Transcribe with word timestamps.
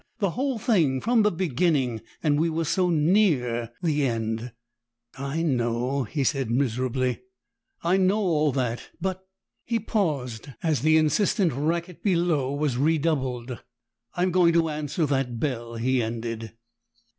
The 0.17 0.31
whole 0.31 0.57
thing, 0.57 0.99
from 0.99 1.21
the 1.21 1.29
beginning 1.31 2.01
and 2.23 2.39
we 2.39 2.49
were 2.49 2.65
so 2.65 2.89
near 2.89 3.69
the 3.83 4.07
end!" 4.07 4.51
"I 5.15 5.43
know," 5.43 6.05
he 6.05 6.23
said 6.23 6.49
miserably. 6.49 7.19
"I 7.83 7.97
know 7.97 8.17
all 8.17 8.51
that, 8.53 8.89
but" 8.99 9.21
He 9.63 9.77
paused 9.79 10.47
as 10.63 10.81
the 10.81 10.97
insistent 10.97 11.53
racket 11.53 12.01
below 12.01 12.51
was 12.51 12.77
redoubled. 12.77 13.59
"I'm 14.15 14.31
going 14.31 14.53
to 14.53 14.69
answer 14.69 15.05
that 15.05 15.39
bell," 15.39 15.75
he 15.75 16.01
ended. 16.01 16.53